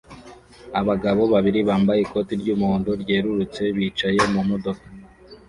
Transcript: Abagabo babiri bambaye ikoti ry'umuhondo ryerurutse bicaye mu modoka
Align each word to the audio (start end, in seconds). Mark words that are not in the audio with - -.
Abagabo 0.79 1.21
babiri 1.33 1.59
bambaye 1.69 1.99
ikoti 2.01 2.33
ry'umuhondo 2.41 2.91
ryerurutse 3.01 3.63
bicaye 3.75 4.21
mu 4.33 4.41
modoka 4.49 4.85